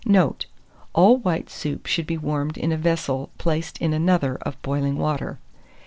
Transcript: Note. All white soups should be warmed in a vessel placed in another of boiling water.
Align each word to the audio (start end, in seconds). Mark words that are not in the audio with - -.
Note. 0.03 0.47
All 0.93 1.17
white 1.17 1.47
soups 1.51 1.91
should 1.91 2.07
be 2.07 2.17
warmed 2.17 2.57
in 2.57 2.71
a 2.71 2.75
vessel 2.75 3.29
placed 3.37 3.77
in 3.79 3.93
another 3.93 4.33
of 4.37 4.59
boiling 4.63 4.97
water. 4.97 5.37